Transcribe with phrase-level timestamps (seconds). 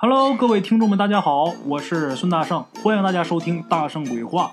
[0.00, 4.52] Hello，各位听众们，大家好，我是孙大圣，欢迎大家收听《大圣鬼话》，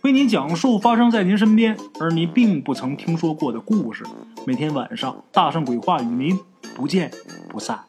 [0.00, 4.06] 为您讲述发生在您身边而您并不曾听说过的故事。
[4.46, 6.40] 每天晚上，《大圣鬼话》与您
[6.74, 7.10] 不见
[7.46, 7.84] 不散。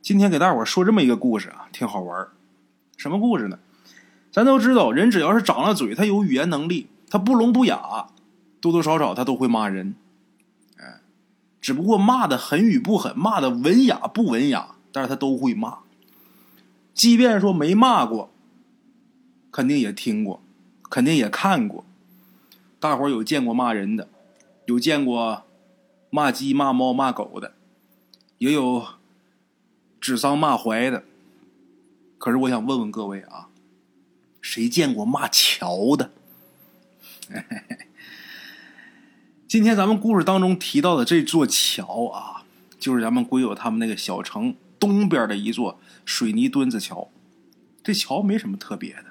[0.00, 2.28] 今天给大伙说这么一个故事啊，挺好玩。
[2.96, 3.58] 什么故事呢？
[4.30, 8.06] 咱都知道，人只要是长了嘴，他有语言能力，他不聋不哑，
[8.60, 9.96] 多多少少他都会骂人。
[10.76, 11.00] 哎，
[11.60, 15.78] 只不过骂的狠与不狠，骂的文雅不文雅，但是他都会骂。
[16.98, 18.28] 即便说没骂过，
[19.52, 20.42] 肯定也听过，
[20.90, 21.84] 肯定也看过。
[22.80, 24.08] 大伙儿有见过骂人的，
[24.66, 25.44] 有见过
[26.10, 27.54] 骂鸡、骂猫、骂狗的，
[28.38, 28.84] 也有
[30.00, 31.04] 指桑骂槐的。
[32.18, 33.48] 可是我想问问各位啊，
[34.40, 36.10] 谁见过骂桥的？
[39.46, 42.42] 今天咱们故事当中提到的这座桥啊，
[42.76, 47.10] 就是咱们鬼友他们那个小城东边的一座水泥墩子桥。
[47.82, 49.06] 这桥没什么特别的，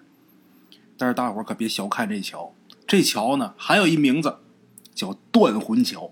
[0.97, 2.53] 但是大伙可别小看这桥。
[2.85, 4.37] 这桥呢，还有一名字，
[4.93, 6.11] 叫断魂桥。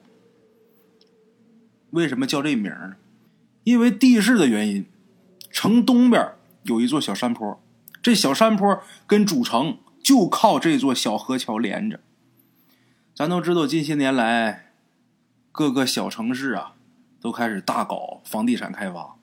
[1.91, 2.95] 为什么叫这名呢？
[3.63, 4.85] 因为地势的原因，
[5.49, 7.61] 城东边有一座小山坡，
[8.01, 11.99] 这小山坡跟主城就靠这座小河桥连着。
[13.13, 14.73] 咱都知道，近些年来，
[15.51, 16.73] 各个小城市啊，
[17.21, 19.15] 都开始大搞房地产开发。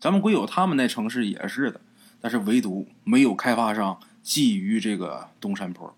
[0.00, 1.80] 咱们鬼友他们那城市也是的，
[2.20, 5.94] 但是唯独没有开发商觊觎这个东山坡，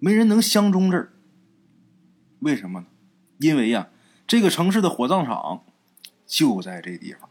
[0.00, 1.12] 没人能相中这儿。
[2.40, 2.86] 为什么呢？
[3.38, 3.88] 因为呀，
[4.26, 5.64] 这个城市的火葬场
[6.26, 7.28] 就在这地方。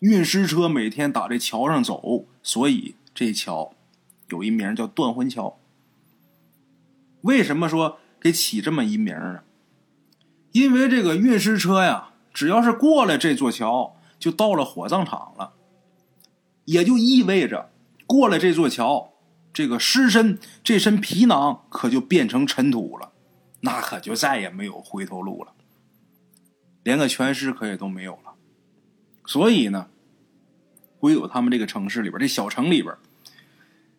[0.00, 3.74] 运尸车每天打这桥上走，所以这桥
[4.28, 5.58] 有一名叫断魂桥。
[7.22, 9.40] 为什么说给起这么一名呢？
[10.50, 15.52] 因为这个运尸车呀，只要是过了这座桥，就到了火葬场了，
[16.64, 17.70] 也就意味着
[18.06, 19.12] 过了这座桥，
[19.52, 23.12] 这个尸身这身皮囊可就变成尘土了，
[23.60, 25.52] 那可就再也没有回头路了，
[26.82, 28.34] 连个全尸可也都没有了。
[29.26, 29.88] 所以呢，
[31.00, 32.94] 唯有他们这个城市里边，这小城里边，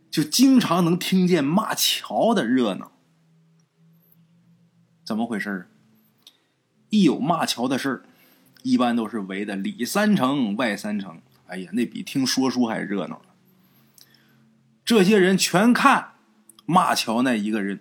[0.10, 2.92] 就经常能听见骂桥的热闹。
[5.06, 5.70] 怎么回事
[6.90, 8.04] 一有骂桥的事儿，
[8.64, 11.22] 一般都是围的里三层外三层。
[11.46, 13.22] 哎呀，那比听说书还热闹。
[14.84, 16.14] 这些人全看
[16.66, 17.80] 骂桥那一个人，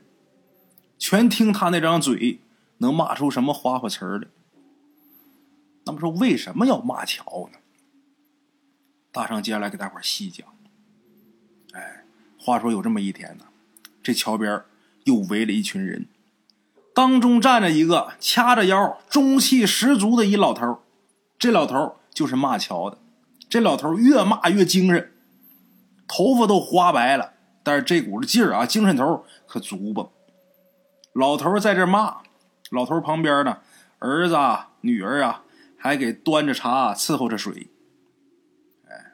[0.98, 2.40] 全听他那张嘴
[2.78, 4.28] 能骂出什么花花词儿来。
[5.84, 7.58] 那么说，为什么要骂桥呢？
[9.10, 10.46] 大圣接下来给大伙细讲。
[11.72, 12.04] 哎，
[12.38, 13.46] 话说有这么一天呢，
[14.02, 14.62] 这桥边
[15.04, 16.06] 又围了一群人。
[16.94, 20.80] 当中站着一个掐着腰、中气十足的一老头
[21.38, 22.98] 这老头就是骂桥的。
[23.48, 25.12] 这老头越骂越精神，
[26.06, 27.32] 头发都花白了，
[27.62, 30.08] 但是这股子劲儿啊，精神头可足吧。
[31.12, 32.22] 老头在这骂，
[32.70, 33.58] 老头旁边呢，
[33.98, 35.44] 儿子、啊女儿啊，
[35.76, 37.70] 还给端着茶伺候着水。
[38.88, 39.12] 哎，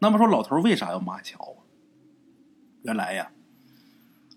[0.00, 1.62] 那么说，老头为啥要骂桥啊？
[2.82, 3.30] 原来呀。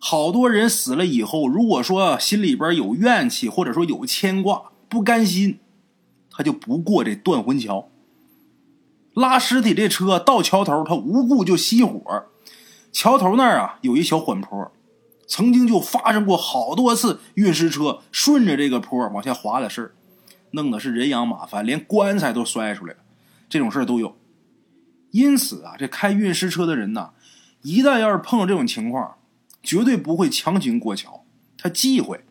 [0.05, 5.59] 好多人死了以后，如果说心里边有怨气，或者说有牵挂、不甘心，
[6.29, 7.89] 他就不过这断魂桥。
[9.13, 12.25] 拉尸体这车到桥头，他无故就熄火。
[12.91, 14.69] 桥头那儿啊有一小缓坡，
[15.25, 19.95] 曾经就发生过好多次运尸车顺着这个坡往下滑的事，
[20.51, 22.99] 弄得是人仰马翻，连棺材都摔出来了。
[23.47, 24.17] 这种事都有。
[25.11, 27.11] 因此啊，这开运尸车的人呐，
[27.61, 29.15] 一旦要是碰到这种情况，
[29.63, 31.23] 绝对不会强行过桥，
[31.57, 32.23] 他忌讳。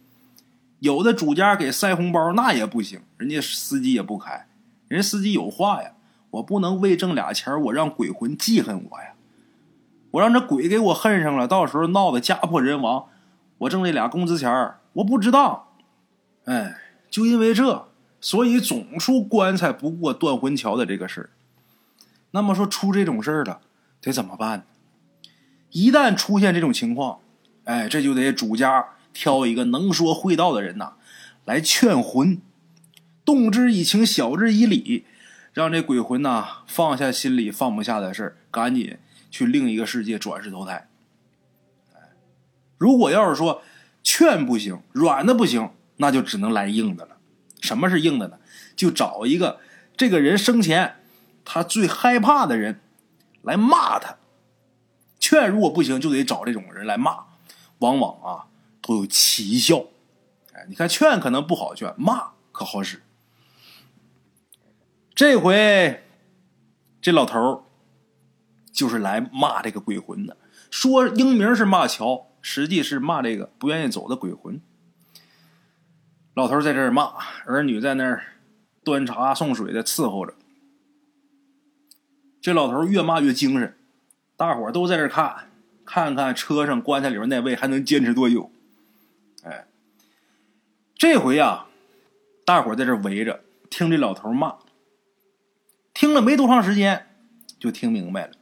[0.81, 4.47] 有的主家给塞红包那也不行，人家司机也不开，
[4.89, 5.93] 人家司机有话呀，
[6.31, 9.15] 我不能为挣俩钱我让鬼魂记恨我呀，
[10.11, 13.07] 我让这鬼给我恨上了，到时候闹得家破人亡，
[13.59, 15.73] 我挣那俩工资钱我不知道。
[16.47, 16.77] 哎，
[17.09, 17.87] 就因为这，
[18.21, 21.31] 所以总出棺材不过断魂桥的这个事儿。
[22.33, 23.61] 那么说出这种事儿了，
[24.01, 24.67] 得怎么办？
[25.73, 27.19] 一旦出现这种情况，
[27.65, 30.93] 哎，这就得主家挑一个能说会道的人呐，
[31.45, 32.41] 来劝魂，
[33.25, 35.05] 动之以情，晓之以理，
[35.53, 38.99] 让这鬼魂呐放下心里放不下的事赶紧
[39.31, 40.89] 去另一个世界转世投胎。
[42.79, 43.63] 如果要是说
[44.03, 47.17] 劝不行，软的不行，那就只能来硬的了。
[47.61, 48.39] 什么是硬的呢？
[48.75, 49.61] 就找一个
[49.97, 50.97] 这个人生前
[51.45, 52.81] 他最害怕的人
[53.43, 54.17] 来骂他。
[55.33, 57.25] 劝如果不行，就得找这种人来骂，
[57.79, 58.49] 往往啊
[58.83, 59.87] 都有奇效。
[60.53, 63.03] 哎，你看劝可能不好劝，骂可好使。
[65.15, 66.05] 这回
[67.01, 67.65] 这老头
[68.71, 70.37] 就是来骂这个鬼魂的，
[70.71, 74.61] 说英明是骂乔，实际是骂这个不愿意走的鬼魂。
[76.35, 77.05] 老头在这儿骂，
[77.47, 78.23] 儿女在那儿
[78.85, 80.35] 端茶送水的伺候着。
[82.43, 83.79] 这老头越骂越精神，
[84.43, 85.53] 大伙都在这看，
[85.85, 88.51] 看看车上棺材里边那位还能坚持多久。
[89.45, 89.69] 哎，
[90.97, 91.67] 这回呀，
[92.45, 94.57] 大伙在这围着听这老头骂。
[95.95, 97.07] 听了没多长时间，
[97.61, 98.33] 就听明白了。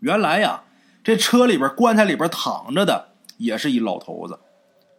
[0.00, 0.64] 原来呀，
[1.02, 4.40] 这车里边棺材里边躺着的也是一老头子。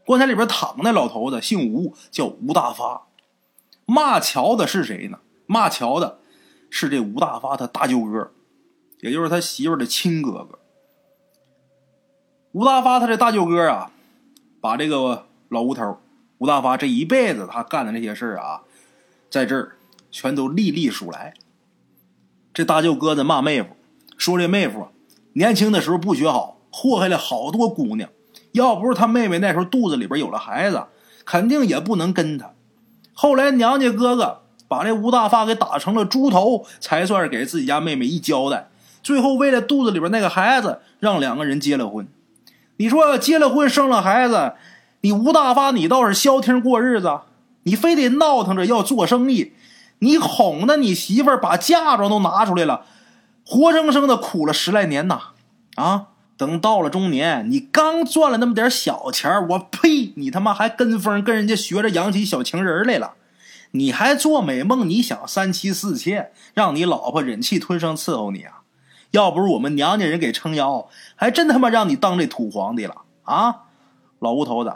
[0.06, 3.08] 棺材里边躺那老头子姓吴，叫吴大发。
[3.88, 5.18] 骂乔的是谁呢？
[5.48, 6.20] 骂乔的
[6.70, 8.32] 是这吴大发他大舅哥，
[9.06, 10.58] 也就是他媳妇的亲哥哥。
[12.54, 13.92] 吴大发他这大舅哥啊，
[14.60, 16.00] 把这个老吴头
[16.40, 18.64] 吴大发这一辈子他干的那些事儿啊，
[19.30, 19.74] 在这儿
[20.10, 21.36] 全都历历数来。
[22.52, 23.76] 这大舅哥在骂妹夫，
[24.18, 24.88] 说这妹夫
[25.34, 28.10] 年轻的时候不学好，祸害了好多姑娘。
[28.54, 30.84] 要不是他妹妹那时候肚子里边有了孩子，
[31.26, 32.56] 肯定也不能跟他。
[33.14, 38.72] 后来娘家哥哥把这吴大发给打成了猪头，才算是给自己家妹妹一交代。
[39.06, 42.08] 最后为了肚子里边那个孩子，让两个人结了婚。
[42.78, 44.54] 你说结了婚生了孩子，
[45.02, 47.20] 你吴大发你倒是消停过日子，
[47.62, 49.54] 你非得闹腾着要做生意，
[50.00, 52.86] 你哄的你媳妇儿把嫁妆都拿出来了，
[53.46, 55.20] 活生生的苦了十来年呐！
[55.76, 56.08] 啊！
[56.36, 60.14] 等到了中年，你刚赚了那么点小钱我呸！
[60.16, 63.14] 你他妈还跟风跟人家学着养起小情人来了，
[63.72, 68.65] 你还做美梦，你想三妻四妾，让你老婆忍气吞声伺候你啊？
[69.12, 73.64] 要不是我们娘家人给撑腰，还真他妈让你当这土皇帝了啊！
[74.20, 74.74] 老吴头子，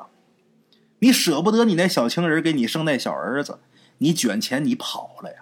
[0.99, 3.59] 你舍不得你那小情人给你生那小儿子，
[3.97, 5.37] 你卷钱你跑了呀？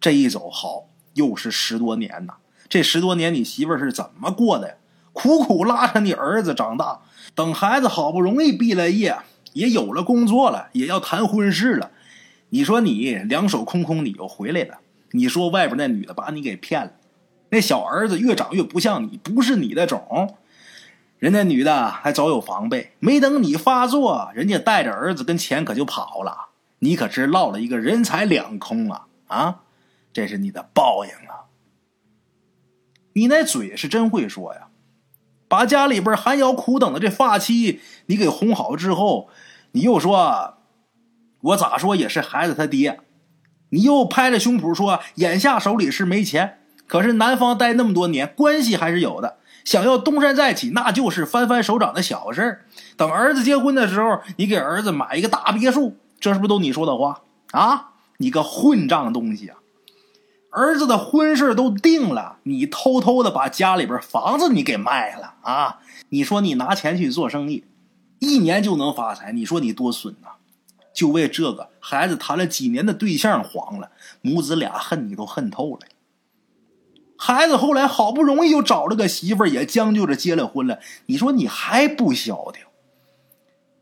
[0.00, 2.34] 这一走好，又是十多年呐！
[2.68, 4.74] 这十多年你媳妇是怎么过的呀？
[5.12, 7.02] 苦苦拉扯你儿子长大，
[7.34, 9.18] 等孩子好不容易毕了业，
[9.52, 11.90] 也有了工作了，也要谈婚事了。
[12.48, 14.78] 你说你两手空空，你又回来了。
[15.10, 16.92] 你说外边那女的把你给骗了，
[17.52, 20.38] 那小儿子越长越不像你，不是你的种。
[21.18, 26.46] 人家女的还早有防备，没等你发作，人家带着儿子跟钱可就跑了。
[26.78, 29.06] 你可是落了一个人财两空啊！
[29.26, 29.60] 啊，
[30.14, 31.52] 这是你的报应啊！
[33.12, 34.68] 你那嘴是真会说呀！
[35.46, 39.28] 把家里边寒窑苦等的这发妻你给哄好之后，
[39.72, 40.54] 你又说，
[41.42, 43.00] 我咋说也是孩子他爹，
[43.68, 46.61] 你又拍着胸脯说，眼下手里是没钱，
[46.92, 52.66] 可是南方待那么多年，关系还是有的，想要东山再起，那就是翻翻手掌的小事儿
[52.98, 57.22] 等儿子结婚的时候，你给儿子买一个大别墅，这是不是都你说的话
[57.52, 57.92] 啊？
[58.18, 59.56] 你个混账东西啊！
[60.50, 65.78] 儿子的婚事都定了，你偷偷的把家里边房子你给卖了啊！
[66.10, 67.64] 你说你拿钱去做生意，
[68.18, 70.28] 一年就能发财，你说你多损呐！
[70.92, 75.86] 就为这个孩子谈了几年的对象黄了，母子俩恨你都恨透了。
[77.24, 80.80] 孩子后来好不容易又找了个媳妇儿，也将就着结了婚了。
[81.06, 82.64] 你说你还不消停？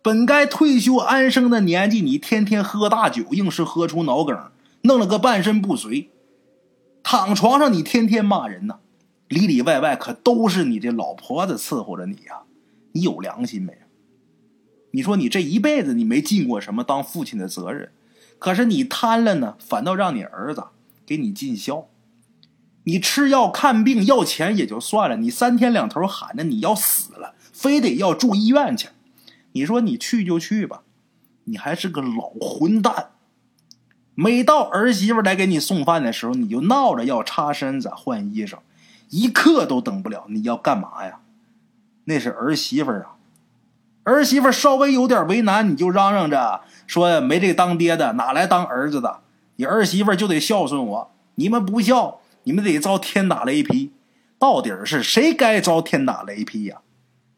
[0.03, 4.39] 本该退休安生的年纪，你天天喝大酒，硬是喝出脑梗，
[4.83, 6.11] 弄了个半身不遂。
[7.03, 8.81] 躺床上，你天天骂人呐，
[9.29, 12.43] 里里外外可都是你这老婆子伺候着你呀，
[12.93, 13.73] 你有良心没？
[14.91, 17.91] 你说你这一辈子你没尽过什么当父亲的责任，
[18.39, 20.65] 可是你贪了呢，反倒让你儿子
[21.07, 21.87] 给你尽孝。
[22.91, 28.89] 你吃药看病要钱也就算了，你三天两头喊着你要死了，非得要住医院去。
[29.53, 30.83] 你说你去就去吧，
[31.45, 33.11] 你还是个老混蛋。
[34.17, 38.57] 每到儿媳妇来给你送饭的时候，你就闹着要擦身子、换衣裳，
[39.09, 40.25] 一刻都等不了。
[40.29, 41.21] 你要干嘛呀？
[42.07, 43.15] 那是儿媳妇啊！
[44.03, 49.21] 儿媳妇稍微有点为难，你就嚷嚷着说没这当爹的，哪来当儿子的？
[49.57, 52.20] 你儿媳妇就得孝顺我，你们不孝，
[52.51, 53.93] 你们得遭天打雷劈。
[54.37, 56.79] 到底是谁该遭天打雷劈呀？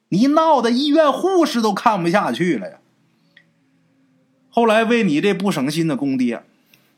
[0.08, 2.78] 你闹的医院护士都看不下去了呀！
[4.48, 6.42] 后来为你这不省心的公爹。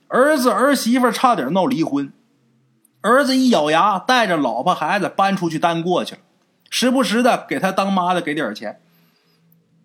[0.06, 2.12] 儿子儿媳妇差点闹离婚，
[3.00, 6.21] 儿子一咬牙，带着老婆孩子搬出去单过去了，
[6.71, 8.80] 时不时的给他当妈的给点钱，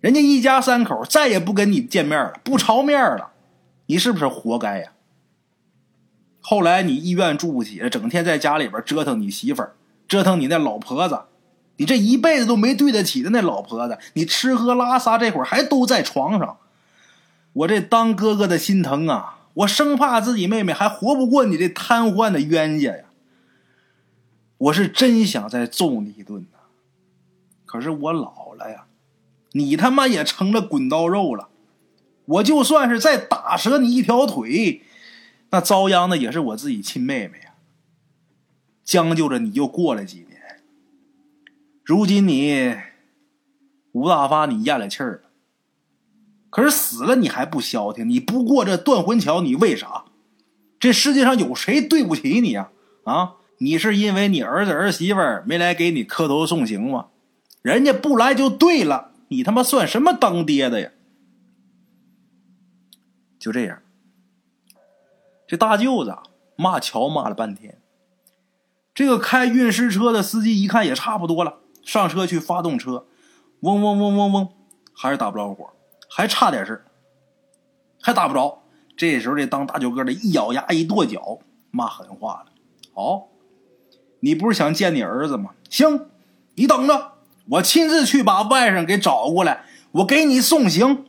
[0.02, 3.32] 人家一家三口再也不跟你见面了，不朝面了，
[3.88, 4.92] 你是不是活该呀？
[6.50, 9.76] 后来你医院住不起了，整天在家里边折腾你媳妇儿，
[10.08, 11.22] 折腾你那老婆子，
[11.78, 16.58] 你这一辈子都没对得起的那老婆子，你吃喝拉撒这会儿还都在床上，
[17.54, 19.42] 我这当哥哥的心疼啊！
[19.54, 23.04] 我生怕自己妹妹还活不过你这瘫痪的冤家呀！
[24.58, 26.58] 我是真想再揍你一顿呐，
[27.68, 28.86] 可是我老了呀，
[29.52, 31.50] 你他妈也成了滚刀肉了。
[32.26, 34.82] 我就算是再打折你一条腿，
[35.52, 37.54] 那遭殃的也是我自己亲妹妹呀。
[38.84, 40.62] 将就着你又过了几年，
[41.84, 42.76] 如今你
[43.92, 45.30] 吴大发你咽了气儿了。
[46.50, 48.10] 可是死了你还不消停？
[48.10, 50.06] 你不过这断魂桥，你为啥？
[50.80, 52.72] 这世界上有谁对不起你呀？
[53.04, 57.10] 啊，你是因为你儿子儿媳妇没来给你磕头送行吗？
[57.62, 60.90] 人家不来就对了，你他妈算什么当爹的呀？
[63.38, 63.84] 就这样，
[65.50, 66.16] 这大舅子
[66.56, 67.82] 骂乔骂了半天。
[68.94, 73.08] 这个开运尸车的司机一看也差不多了，上车去发动车，
[73.62, 74.50] 嗡嗡嗡嗡嗡，
[74.94, 75.72] 还是打不着火。
[76.08, 76.86] 还差点事
[78.00, 78.62] 还打不着。
[78.96, 81.40] 这时候，这当大舅哥的一咬牙，一跺脚，
[81.72, 82.52] 骂狠话了
[82.94, 83.30] ：“好，
[84.20, 85.56] 你不是想见你儿子吗？
[85.68, 86.06] 行，
[86.54, 87.14] 你等着，
[87.50, 91.06] 我亲自去把外甥给找过来，我给你送行。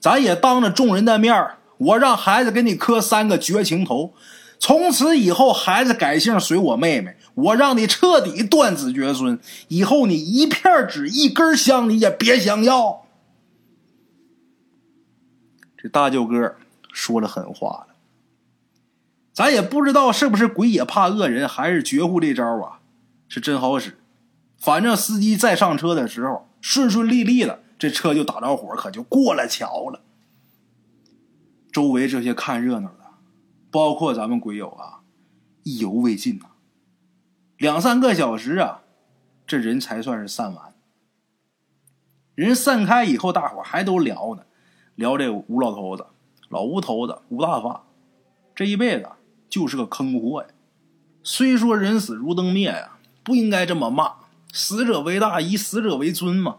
[0.00, 1.32] 咱也当着众人的面
[1.78, 4.14] 我让孩子给你磕三个绝情头。
[4.58, 9.38] 从此以后，孩子改姓随我妹妹，我让你彻底断子绝孙。
[9.68, 13.04] 以后你一片纸、一根香，你也别想要。”
[15.76, 16.56] 这大舅哥
[16.90, 17.94] 说了狠话了，
[19.34, 22.80] 咱也不知道是不是鬼也怕恶人，还是绝户这招啊，
[23.28, 23.98] 是真好使。
[24.58, 30.00] 反正司机再上车的时候顺顺利利的，这车就打着火，可就过了桥了。
[31.76, 33.04] 周围这些看热闹的，
[33.70, 35.00] 包括咱们鬼友啊，
[35.62, 36.46] 意犹未尽呐。
[37.58, 38.80] 两三个小时啊，
[39.46, 40.74] 这人才算是散完。
[42.34, 44.44] 人散开以后，大伙还都聊呢。
[44.94, 46.06] 聊这吴老头子，
[46.48, 47.84] 老吴头子吴大发，
[48.54, 49.10] 这一辈子
[49.50, 50.48] 就是个坑货呀。
[51.22, 54.14] 虽说人死如灯灭呀，不应该这么骂，
[54.50, 56.56] 死者为大，以死者为尊嘛。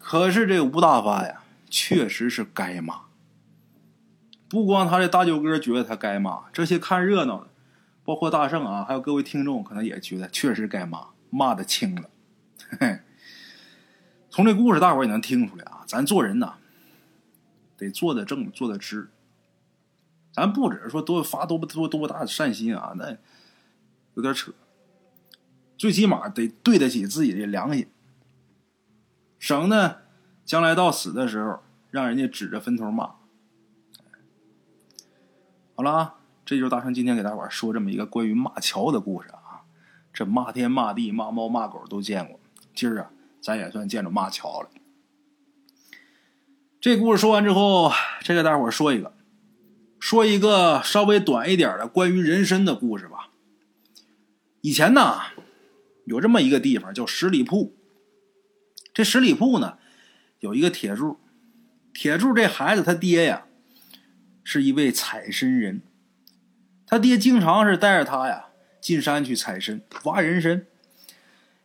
[0.00, 3.05] 可是这吴大发呀，确实是该骂。
[4.48, 7.50] 不光他这大舅哥觉得他该骂，这些看热闹的，
[8.04, 12.08] 包括大圣啊，还有各位听众，可能也觉得确实该骂，骂的轻了。
[12.70, 13.00] 嘿嘿，
[14.30, 16.54] 从这故事，大伙也能听出来啊，咱做人呐。
[17.76, 19.10] 得做的正，做的直。
[20.32, 23.16] 咱不只是说多发多多多大的善心啊，那
[24.14, 24.52] 有点扯。
[25.76, 27.90] 最起码得对得起自己的良心，
[29.38, 30.02] 省得
[30.44, 33.16] 将来到死的时候让人家指着坟头骂。
[35.78, 36.14] 好了啊，
[36.46, 39.60] 这就是大圣今天给大伙说这么一个关于骂桥的故事啊。
[40.10, 42.40] 这骂天骂地骂猫骂狗都见过，
[42.74, 43.10] 今儿啊，
[43.42, 44.70] 咱也算见着骂桥了。
[46.80, 47.92] 这故事说完之后，
[48.24, 49.12] 再给大伙说一个，
[50.00, 53.28] 说一个稍微短一点的关于人参的故事吧。
[54.62, 55.20] 以前呢，
[56.06, 57.76] 有这么一个地方叫十里铺。
[58.94, 59.76] 这十里铺呢，
[60.40, 61.18] 有一个铁柱，
[61.92, 63.44] 铁柱这孩子他爹呀，
[64.48, 65.82] 是一位采参人，
[66.86, 68.46] 他爹经常是带着他呀
[68.80, 70.64] 进山去采参、挖人参。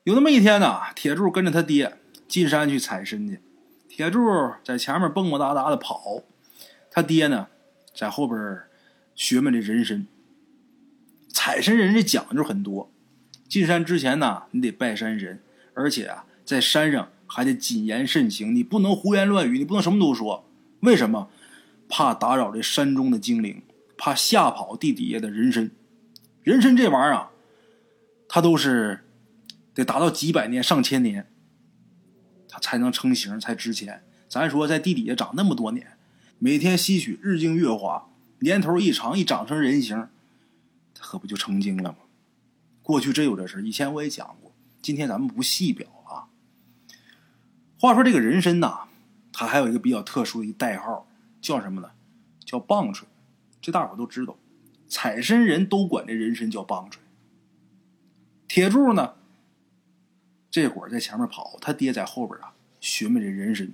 [0.03, 3.39] 有那么一天呢，铁柱跟着他爹进山去采参去。
[3.87, 4.19] 铁柱
[4.63, 6.23] 在前面蹦蹦哒哒的跑，
[6.89, 7.49] 他爹呢
[7.93, 8.61] 在后边
[9.13, 10.07] 学么这人参。
[11.31, 12.91] 采参人这讲究很多，
[13.47, 15.39] 进山之前呢，你得拜山神，
[15.75, 20.47] 而且啊，在山上还得谨言慎行，你不能胡言乱语，你不能什么都说。
[20.79, 21.29] 为什么？
[21.91, 23.61] 怕打扰这山中的精灵，
[23.97, 25.69] 怕吓跑地底下的人参。
[26.41, 27.31] 人参这玩意儿啊，
[28.29, 29.03] 它都是
[29.73, 31.27] 得达到几百年、上千年。
[32.47, 34.03] 它才能成型，才值钱。
[34.27, 35.97] 咱说在地底下长那么多年，
[36.39, 40.07] 每天吸取日精月华，年头一长，一长成人形，
[40.99, 41.97] 可不就成精了吗？
[42.81, 46.27] 过去真有这事以前我也讲过，今天咱们不细表啊。
[47.79, 48.87] 话说这个人参呐，
[49.31, 51.07] 它还有一个比较特殊的一代号，
[51.41, 51.91] 叫什么呢？
[52.45, 53.07] 叫棒槌。
[53.59, 54.37] 这大伙都知道，
[54.87, 56.99] 采参人都管这人参叫棒槌。
[58.47, 59.15] 铁柱呢？
[60.49, 63.73] 这会儿在前面跑，他爹在后边啊寻摸这人参。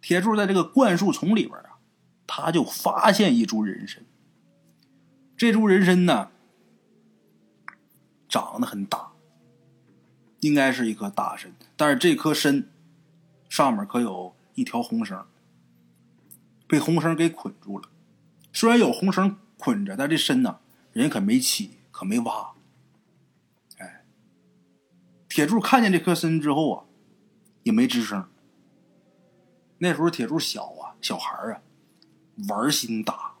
[0.00, 1.78] 铁柱在这个灌树丛里边啊，
[2.26, 4.04] 他就发现一株人参。
[5.36, 6.30] 这株人参呢，
[8.28, 9.12] 长得很大，
[10.40, 12.68] 应该是一棵大参，但是这棵参
[13.48, 15.26] 上面可有一条红绳，
[16.66, 17.88] 被红绳给捆住了。
[18.52, 20.60] 虽然有红绳捆着，但这参呢，
[20.92, 22.52] 人可没起，可没挖。
[23.78, 24.04] 哎
[25.28, 26.84] 铁柱看见这颗参之后啊，
[27.64, 28.28] 也没吱声。
[29.78, 31.60] 那时候铁柱小啊，小孩啊，
[32.48, 33.34] 玩心大，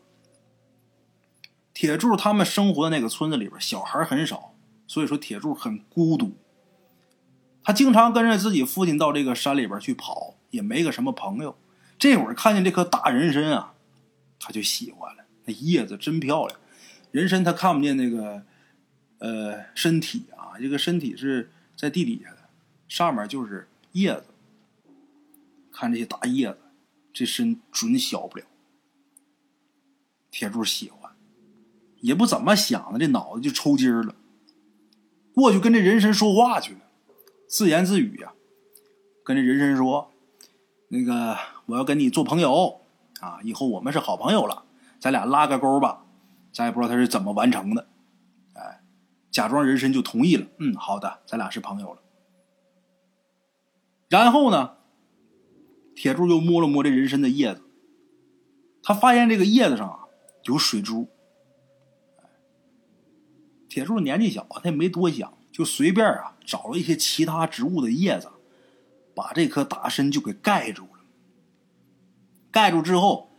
[1.72, 4.54] 铁柱他们生活的那个村子里边，小孩很少，
[4.86, 6.36] 所以说铁柱很孤独。
[7.62, 11.56] 他经常跟着自己父亲到这个山里边去跑，也没个什么朋友。
[11.98, 13.74] 这会儿看见这棵大人参啊，
[14.38, 15.24] 他就喜欢了。
[15.44, 16.58] 那叶子真漂亮，
[17.10, 18.42] 人参他看不见那个
[19.18, 22.48] 呃身体啊，这个身体是在地底下的，
[22.88, 24.24] 上面就是叶子。
[25.72, 26.58] 看这些大叶子，
[27.12, 28.44] 这参准小不了。
[30.30, 31.12] 铁柱喜欢。
[32.00, 34.14] 也不怎么想的，这脑子就抽筋儿了。
[35.34, 36.80] 过去跟这人参说话去了，
[37.48, 38.34] 自言自语呀，
[39.24, 40.12] 跟这人参说
[40.88, 41.36] ：“那个
[41.66, 42.80] 我要跟你做朋友
[43.20, 44.64] 啊，以后我们是好朋友了，
[45.00, 46.00] 咱俩拉个钩吧。”
[46.54, 47.88] 咱也不知道他是怎么完成的，
[48.52, 48.80] 哎，
[49.28, 50.46] 假装人参就同意了。
[50.60, 52.00] 嗯，好的，咱俩是朋友了。
[54.08, 54.76] 然后呢，
[55.96, 57.62] 铁柱又摸了摸这人参的叶子，
[58.84, 60.04] 他发现这个叶子上啊
[60.44, 61.08] 有水珠。
[63.68, 68.30] 铁柱年纪小，他也没多想，就随便啊找了一些其他植物的叶子，
[69.14, 71.00] 把这颗大参就给盖住了。
[72.50, 73.30] 盖住之后，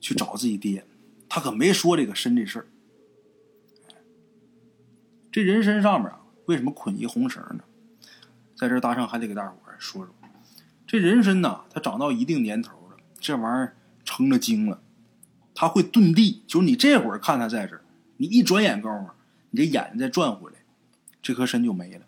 [0.00, 0.86] 去找自己爹，
[1.28, 2.66] 他可没说这个参这事儿。
[5.30, 7.64] 这人参上面啊，为什么捆一红绳呢？
[8.56, 10.14] 在这大圣还得给大伙儿说说，
[10.86, 14.82] 这人参呐，它长到一定年头了，这玩意儿成了精了，
[15.54, 17.84] 它会遁地，就是你这会儿看它在这儿，
[18.18, 19.10] 你一转眼功夫。
[19.54, 20.56] 你这眼睛再转回来，
[21.20, 22.06] 这颗参就没了，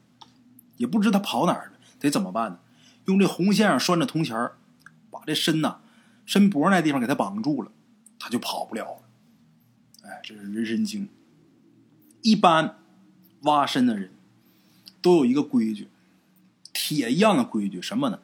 [0.79, 2.59] 也不知它跑哪儿了，得怎么办呢？
[3.07, 4.57] 用这红线上拴着铜钱儿，
[5.11, 5.79] 把这身呐，
[6.25, 7.71] 身脖那地方给它绑住了，
[8.19, 10.09] 他就跑不了了。
[10.09, 11.09] 哎，这是人参精。
[12.23, 12.79] 一般
[13.43, 14.11] 挖参的人
[15.03, 15.89] 都有一个规矩，
[16.73, 18.21] 铁一样的规矩，什么呢？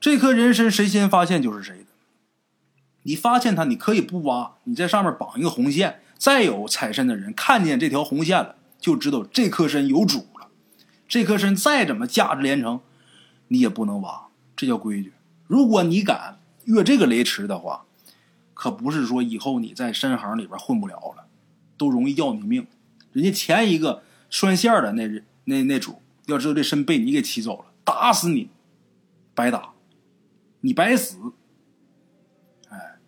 [0.00, 1.86] 这颗人参谁先发现就是谁的。
[3.02, 6.00] 你发现它，你可以不挖，你在上面绑一个红线。
[6.16, 10.48] 再有采参的人看见这条红线了，就知道这颗参有主了。
[11.06, 12.80] 这颗参再怎么价值连城，
[13.48, 15.12] 你也不能挖，这叫规矩。
[15.46, 17.84] 如果你敢越这个雷池的话，
[18.54, 21.26] 可不是说以后你在深行里边混不了了，
[21.76, 22.66] 都容易要你命。
[23.12, 25.08] 人家前一个拴线的那
[25.44, 28.50] 那那主，要知道这参被你给骑走了，打死你，
[29.34, 29.70] 白打，
[30.60, 31.16] 你白死。
[32.68, 32.98] 哎，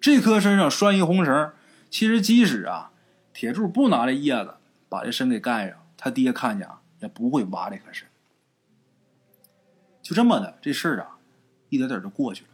[0.00, 1.52] 这颗身上拴一红绳。
[1.88, 2.90] 其实，即使啊，
[3.32, 4.56] 铁柱不拿这叶子
[4.88, 8.08] 把这参给盖上，他爹看见啊，也不会挖这颗参。
[10.04, 11.16] 就这么的，这事儿啊，
[11.70, 12.50] 一点点就过去了。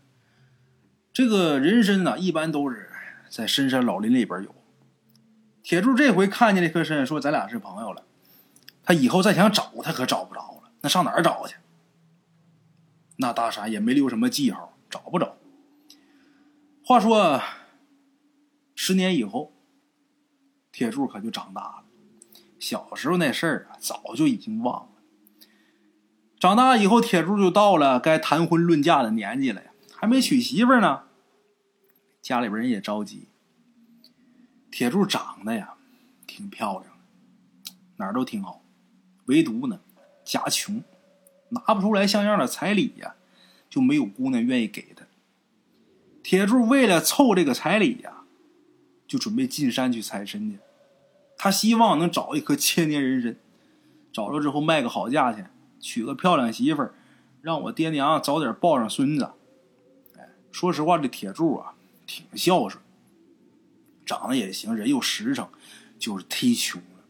[1.12, 2.88] 这个人参呢，一般都是
[3.28, 4.54] 在深山老林里边有。
[5.64, 8.04] 铁柱这回看见这颗参，说咱俩是朋友了。
[8.84, 10.70] 他以后再想找他，可找不着了。
[10.82, 11.56] 那上哪儿找去？
[13.16, 15.36] 那大山也没留什么记号，找不着。
[16.84, 17.42] 话说。
[18.76, 19.52] 十年以后，
[20.72, 21.84] 铁柱可就长大了。
[22.58, 24.89] 小时候那事儿啊，早就已经忘了。
[26.40, 31.02] 长大以后，铁柱就到了该谈婚论嫁的年纪了呀，还没娶媳妇呢。
[32.22, 33.28] 家里边人也着急。
[34.70, 35.74] 铁柱长得呀，
[36.26, 36.92] 挺漂亮，
[37.98, 38.62] 哪儿都挺好，
[39.26, 39.80] 唯独呢，
[40.24, 40.82] 家穷，
[41.50, 43.14] 拿不出来像样的彩礼呀，
[43.68, 45.04] 就没有姑娘愿意给他。
[46.22, 48.14] 铁柱为了凑这个彩礼呀。
[49.06, 50.60] 就准备进山去采参去，
[51.36, 53.34] 他希望能找一颗千年人参，
[54.12, 56.94] 找着之后卖个好价钱，娶个漂亮媳妇儿，
[57.40, 59.30] 让我爹娘早点抱上孙子。
[60.16, 61.74] 哎，说实话，这铁柱啊，
[62.06, 62.82] 挺孝顺，
[64.04, 65.48] 长得也行，人又实诚，
[65.98, 67.04] 就是忒穷了。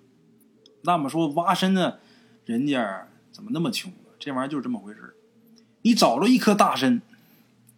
[0.83, 2.01] 那么说挖参的
[2.47, 4.11] 人家怎么那么穷呢？
[4.19, 5.15] 这玩意儿就是这么回事
[5.83, 7.01] 你找着一颗大参，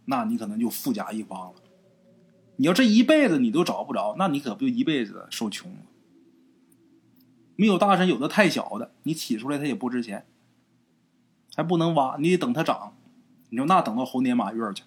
[0.05, 1.61] 那你可能就富甲一方了。
[2.57, 5.79] 你要这一辈子你都找不着，那你可不就一辈子受穷了？
[7.55, 10.27] 没有大参，有的太小的，你起出来它也不值钱，
[11.55, 12.95] 还不能挖，你得等它长。
[13.51, 14.85] 你说那等到猴年马月去？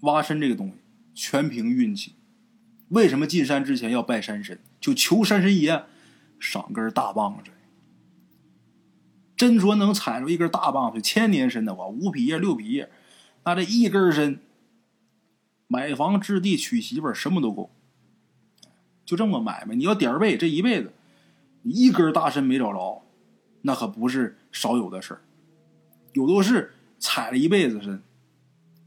[0.00, 0.74] 挖参这个东西
[1.14, 2.14] 全凭运气。
[2.88, 4.58] 为什么进山之前要拜山神？
[4.80, 5.84] 就求山神爷
[6.38, 7.50] 赏根大棒子。
[9.36, 12.90] 真说能采着一根大棒子，千年参的话，五匹叶、六匹叶，
[13.44, 14.38] 那这一根参。
[15.66, 17.70] 买房置地娶媳妇什么都够，
[19.04, 19.74] 就这么买卖。
[19.74, 20.92] 你要点儿背，这一辈子
[21.62, 23.02] 你一根大参没找着，
[23.66, 25.22] 那可不是少有的事儿。
[26.12, 28.02] 有的是踩了一辈子参，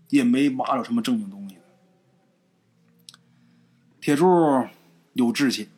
[0.09, 1.57] 也没挖着什么正经东西。
[3.99, 4.67] 铁柱
[5.13, 5.69] 有志气，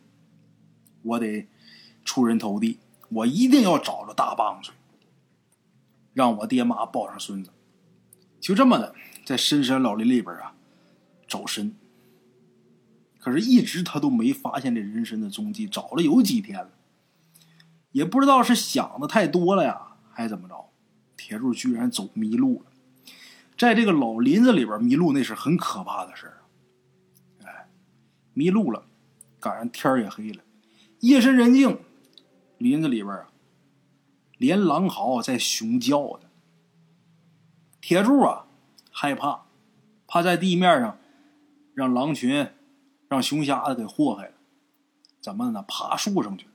[1.01, 1.47] 我得
[2.03, 4.73] 出人头地，我一定要找着大棒槌，
[6.13, 7.51] 让我爹妈抱上孙子。
[8.41, 8.93] 就这么的，
[9.25, 10.55] 在深山老林里边啊。
[11.27, 11.71] 找参，
[13.19, 16.71] 可是，一直他都没发现这人参的踪迹，找了有几天了，
[17.91, 20.69] 也不知道是想的太多了呀，还是怎么着，
[21.17, 22.71] 铁柱居然走迷路了。
[23.58, 26.41] 在这个老林子里边迷路，那是很可怕的事儿。
[27.43, 27.67] 哎，
[28.34, 28.86] 迷路了，
[29.39, 30.43] 赶上天也黑了，
[30.99, 31.80] 夜深人静，
[32.58, 33.30] 林子里边啊，
[34.38, 36.30] 连狼嚎在熊叫的。
[37.82, 38.45] 铁柱啊，
[38.91, 39.45] 害怕，
[40.06, 40.97] 怕在地面上
[41.73, 42.47] 让狼群、
[43.08, 44.34] 让熊瞎子给祸害了，
[45.19, 45.63] 怎么呢？
[45.67, 46.47] 爬树上去，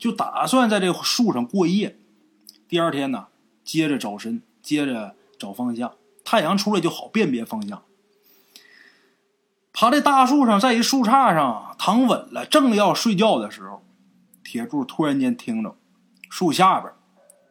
[0.00, 1.98] 就打算在这树上过夜。
[2.66, 3.28] 第二天呢，
[3.62, 7.82] 接着找身，接着找方向，太阳出来就好辨别方向。
[9.72, 13.84] 爬在大树上，在一树杈上躺稳了，正要睡觉的时候，
[14.42, 15.76] 铁柱突然间听着
[16.28, 16.92] 树下边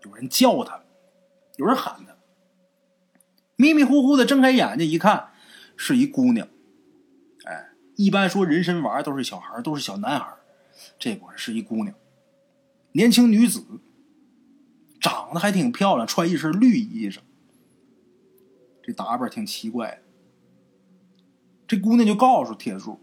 [0.04, 0.82] 有人叫他，
[1.58, 2.16] 有人喊他。
[3.56, 5.30] 迷迷糊糊的睁开眼睛一看，
[5.78, 6.48] 是一姑娘。
[7.46, 10.34] 哎，一般说人参丸都是小孩，都是小男孩，
[10.98, 11.94] 这会儿是一姑娘，
[12.94, 13.64] 年轻女子，
[15.00, 17.20] 长得还挺漂亮，穿一身绿衣裳，
[18.82, 20.02] 这打扮挺奇怪的。
[21.68, 23.00] 这姑娘就告诉铁柱：“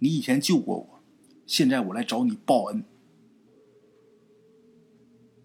[0.00, 1.00] 你以前救过我，
[1.46, 2.84] 现在我来找你报恩。”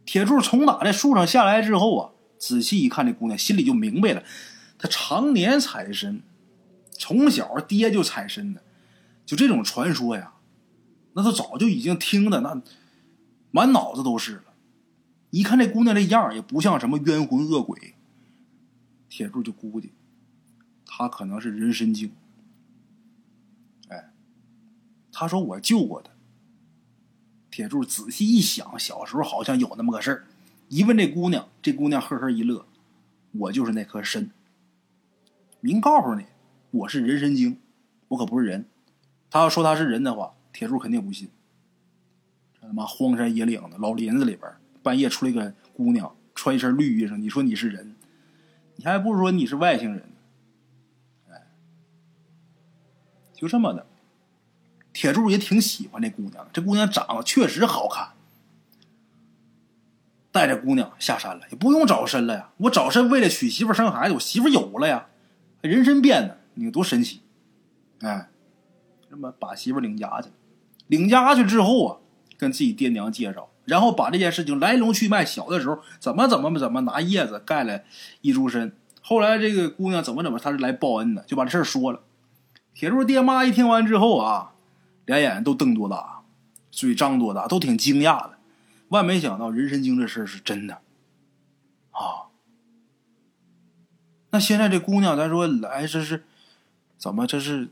[0.06, 2.12] 铁柱从打在树上下来之后啊。
[2.38, 4.22] 仔细一看，这姑娘心里就明白了。
[4.78, 6.22] 她常年采参，
[6.91, 8.62] 从小爹就采参的，
[9.26, 10.34] 就这种传说呀，
[11.13, 12.62] 那都早就已经听的那
[13.56, 14.54] 满脑子都是了。
[15.30, 17.94] 一看这姑娘这样也不像什么冤魂恶鬼。
[19.08, 19.94] 铁柱就估计，
[20.86, 22.12] 她可能是人参精。
[23.88, 24.12] 哎，
[25.10, 26.12] 他说我救过她。
[27.50, 30.28] 铁柱仔细一想，小时候好像有那么个事儿。
[30.68, 32.65] 一问这姑娘，这姑娘呵呵一乐
[33.32, 34.30] ：“我就是那颗参。
[35.62, 36.26] 明告诉你，
[36.72, 37.62] 我是人参精，
[38.10, 38.65] 我可不是人。
[39.30, 41.30] 他要说他是人的话，铁柱肯定不信。
[42.67, 44.51] 他妈荒山野岭的老林子里边，
[44.84, 47.95] 半夜出来个姑娘，穿一身绿衣裳，你说你是人，
[48.75, 50.10] 你还不如说你是外星人。
[51.30, 51.47] 哎，
[53.34, 53.86] 就这么的。
[54.93, 58.10] 铁柱也挺喜欢这姑娘，这姑娘长得确实好看。”
[60.32, 62.51] 带着姑娘下山了，也不用找参了呀。
[62.58, 65.08] 我找参为了娶媳妇生孩子，我媳妇有了呀。
[65.62, 67.21] 人参变的，你看多神奇！
[68.01, 68.30] 哎，
[69.10, 70.30] 这么把媳妇领家去，
[70.88, 71.97] 领家去之后啊，
[72.38, 77.82] 跟自己爹娘介绍，然后把这件事情来龙去脉，小的时候怎么怎么怎么拿叶子盖了
[78.21, 78.71] 一株参，
[79.02, 82.02] 后来这个姑娘怎么怎么，她是来报恩的，就把这事儿说了。
[82.74, 84.54] 铁柱爹妈一听完之后啊，
[85.06, 86.24] 俩眼都瞪多大，
[86.71, 88.38] 嘴张多大，都挺惊讶的。
[88.89, 90.76] 万没想到人参精这事儿是真的，
[91.91, 92.30] 啊！
[94.30, 96.24] 那现在这姑娘，咱说来这是
[96.98, 97.26] 怎么？
[97.26, 97.69] 这是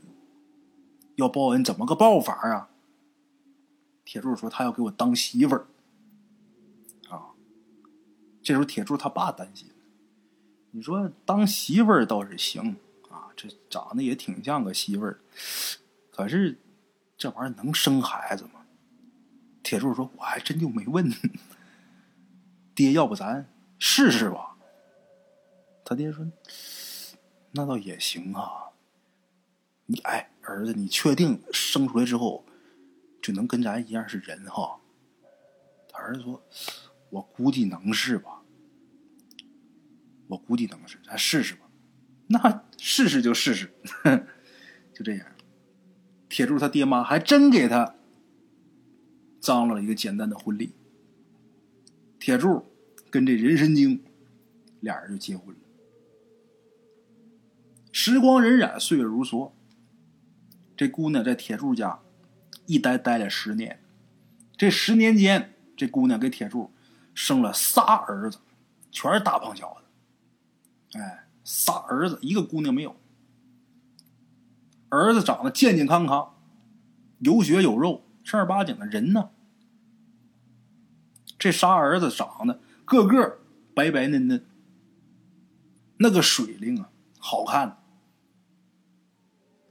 [1.16, 2.68] 要报恩，怎么个报法啊？
[4.04, 5.66] 铁柱说他要给我当媳妇儿，
[7.08, 7.32] 啊！
[8.42, 9.70] 这时候铁柱他爸担心，
[10.72, 12.76] 你说当媳妇儿倒是行
[13.10, 15.20] 啊，这长得也挺像个媳妇儿，
[16.10, 16.58] 可是
[17.16, 18.66] 这玩意儿能生孩子吗？
[19.62, 21.10] 铁柱说：“我还真就没问，
[22.74, 24.56] 爹，要不咱试试吧？”
[25.82, 26.30] 他爹说
[27.52, 28.72] ：“那倒也行啊。
[29.86, 32.44] 你哎，儿子，你确定生出来之后
[33.24, 34.78] 就能跟咱一样是人哈？”
[35.88, 36.44] 他儿子说
[37.08, 38.42] ：“我估计能是吧，
[40.26, 41.60] 我估计能是，咱试试吧。
[42.26, 43.72] 那试试就试试，
[44.92, 45.26] 就这样。”
[46.28, 47.94] 铁柱他爹妈还真给他。
[49.40, 50.72] 张罗了一个简单的婚礼，
[52.18, 52.64] 铁柱
[53.10, 54.02] 跟这人参精
[54.80, 55.60] 俩人就结婚了。
[57.92, 59.52] 时光荏苒，岁月如梭，
[60.76, 62.00] 这姑娘在铁柱家
[62.66, 63.80] 一待待了十年。
[64.56, 66.72] 这十年间，这姑娘给铁柱
[67.14, 68.38] 生了仨儿子，
[68.90, 70.98] 全是大胖小子。
[70.98, 72.96] 哎，仨儿子，一个姑娘没有。
[74.90, 76.36] 儿子长得健健康康，
[77.18, 79.30] 有血有肉，正儿八经的人呢。
[81.36, 83.40] 这仨儿子长得个个
[83.74, 84.46] 白白嫩嫩，
[85.98, 87.82] 那个水灵啊，好看。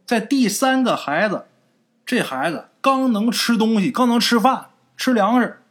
[0.05, 1.47] 在第三个孩子，
[2.05, 5.63] 这孩子刚能吃东西，刚能吃饭，吃粮食。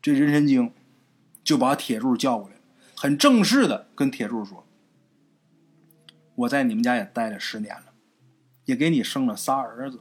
[0.00, 0.72] 这人参精
[1.42, 2.54] 就把铁柱叫过来，
[2.94, 4.64] 很正式的跟铁柱说
[6.36, 7.86] ：“我在你们家也待了十年了，
[8.66, 9.98] 也给你生了仨儿子，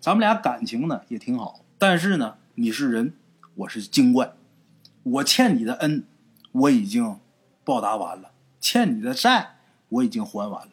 [0.00, 1.64] 咱们俩感情呢也挺好。
[1.78, 3.14] 但是呢，你是人。”
[3.54, 4.34] 我是精怪，
[5.02, 6.04] 我欠你的恩
[6.52, 7.18] 我已经
[7.64, 10.72] 报答完了，欠你的债我已经还完了，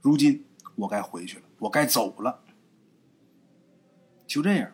[0.00, 1.44] 如今我该回去了。
[1.60, 2.40] 我该走了。
[4.32, 4.70] 就这样，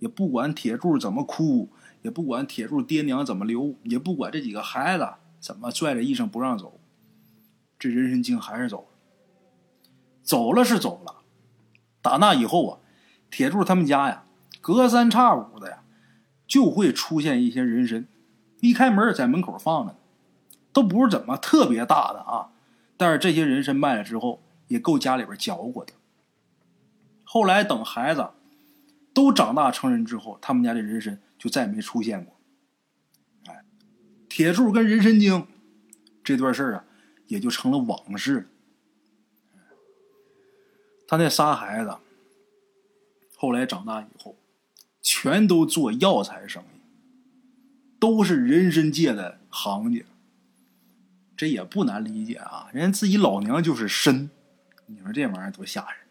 [0.00, 1.70] 也不管铁柱怎么哭，
[2.02, 6.78] 也不管铁柱爹娘怎么留，也不管这几个孩子怎么拽着医生不让走，
[7.78, 8.86] 这人参精还是走了。
[10.22, 11.22] 走了是走了，
[12.02, 12.78] 打那以后啊，
[13.30, 14.24] 铁柱他们家呀，
[14.60, 15.82] 隔三差五的呀，
[16.46, 18.06] 就会出现一些人参，
[18.60, 19.98] 一开门在门口放着呢，
[20.74, 22.50] 都不是怎么特别大的啊，
[22.98, 25.94] 但是这些人参卖了之后，也够家里边嚼过的。
[27.24, 28.32] 后来等孩子。
[29.16, 32.36] 都长大成人之后，他们家的人参就再也没出现过。
[33.46, 33.64] 哎，
[34.28, 35.46] 铁柱跟人参精
[36.22, 36.84] 这段事儿啊，
[37.26, 38.46] 也就成了往事。
[41.08, 41.96] 他那仨孩子
[43.38, 44.36] 后来长大以后，
[45.00, 46.80] 全都做药材生意，
[47.98, 50.04] 都是人参界的行家。
[51.38, 54.28] 这也不难理解啊，人家自己老娘就是参，
[54.84, 56.05] 你说这玩意儿多吓人。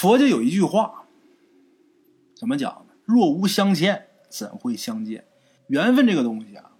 [0.00, 1.04] 佛家有一句话，
[2.34, 2.94] 怎么讲呢？
[3.04, 5.26] 若无相欠，怎会相见？
[5.66, 6.70] 缘分这个东西啊，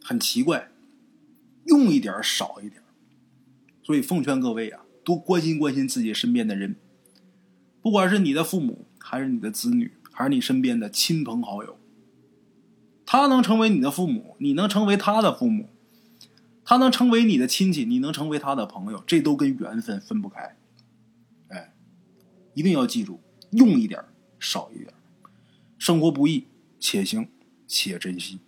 [0.00, 0.70] 很奇怪，
[1.64, 2.80] 用一点少一点。
[3.82, 6.76] 所以奉劝各位啊，多关心关心自己身边的人，
[7.80, 11.76] 不管是你的父母，还是你的子女，还是你身边的亲朋好友。
[13.04, 15.64] 他能成为你的父母，你能成为他的父母；
[16.64, 20.56] 他能成为你的亲戚，你能成为他的朋友，这都跟缘分分不开。
[22.54, 23.98] 一定要记住，用一点
[24.38, 24.92] 少一点
[25.78, 26.46] 生活不易，
[26.78, 27.28] 且行
[27.66, 28.38] 且珍惜。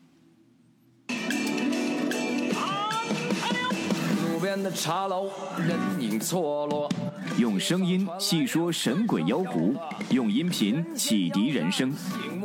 [4.28, 6.90] 路边的茶楼，人影错落。
[7.38, 9.74] 用声音细说神鬼妖狐，
[10.10, 11.92] 用音频启迪人生。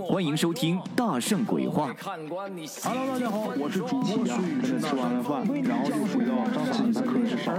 [0.10, 1.94] 欢迎收听《大圣鬼话》。
[2.04, 6.34] Hello，大家好，我是主播孙宇，吃完了饭，然后就回到
[6.74, 7.54] 自己的课室上。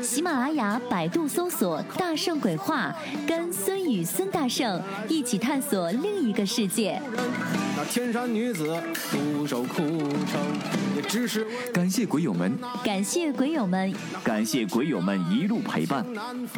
[0.00, 2.94] 喜马拉雅、百度搜索“大圣鬼话”，
[3.26, 7.02] 跟孙宇、孙大圣一起探索另一个世界。
[7.76, 10.40] 那天山女子独守空城，
[10.94, 16.06] 也只是感谢鬼友们，感谢鬼友们，感谢鬼友们一路陪伴。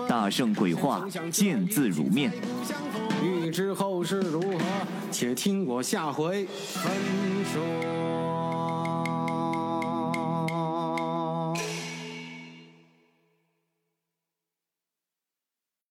[0.07, 2.31] 大圣鬼话，见字如面。
[3.51, 4.59] 知后事如何，
[5.11, 6.93] 且听我下回分
[7.53, 8.10] 说。